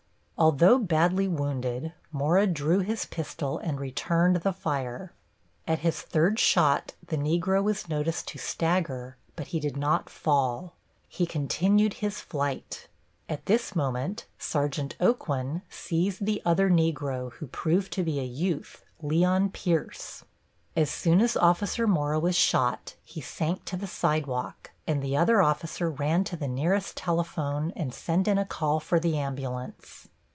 Although 0.37 0.79
badly 0.79 1.27
wounded, 1.27 1.93
Mora 2.11 2.47
drew 2.47 2.79
his 2.79 3.05
pistol 3.05 3.59
and 3.59 3.79
returned 3.79 4.37
the 4.37 4.51
fire. 4.51 5.13
At 5.67 5.79
his 5.85 6.01
third 6.01 6.39
shot 6.39 6.93
the 7.05 7.15
Negro 7.15 7.61
was 7.61 7.87
noticed 7.87 8.27
to 8.29 8.39
stagger, 8.39 9.17
but 9.35 9.49
he 9.49 9.59
did 9.59 9.77
not 9.77 10.09
fall. 10.09 10.73
He 11.07 11.27
continued 11.27 11.93
his 11.93 12.21
flight. 12.21 12.87
At 13.29 13.45
this 13.45 13.75
moment 13.75 14.25
Sergeant 14.39 14.95
Aucoin 14.99 15.61
seized 15.69 16.25
the 16.25 16.41
other 16.43 16.71
Negro, 16.71 17.31
who 17.33 17.45
proved 17.45 17.93
to 17.93 18.03
be 18.03 18.19
a 18.19 18.23
youth, 18.25 18.83
Leon 18.99 19.51
Pierce. 19.51 20.23
As 20.75 20.89
soon 20.89 21.21
as 21.21 21.37
Officer 21.37 21.85
Mora 21.85 22.19
was 22.19 22.35
shot 22.35 22.95
he 23.03 23.21
sank 23.21 23.63
to 23.65 23.77
the 23.77 23.85
sidewalk, 23.85 24.71
and 24.87 25.03
the 25.03 25.15
other 25.15 25.39
officer 25.43 25.91
ran 25.91 26.23
to 26.23 26.35
the 26.35 26.47
nearest 26.47 26.97
telephone, 26.97 27.71
and 27.75 27.93
sent 27.93 28.27
in 28.27 28.39
a 28.39 28.45
call 28.45 28.79
for 28.79 28.99
the 28.99 29.15
ambulance. 29.19 30.07